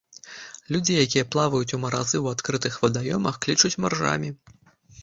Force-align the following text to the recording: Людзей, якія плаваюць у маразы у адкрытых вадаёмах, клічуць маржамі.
Людзей, 0.75 0.97
якія 1.07 1.27
плаваюць 1.35 1.75
у 1.77 1.81
маразы 1.83 2.17
у 2.25 2.33
адкрытых 2.35 2.81
вадаёмах, 2.87 3.35
клічуць 3.47 3.77
маржамі. 3.87 4.39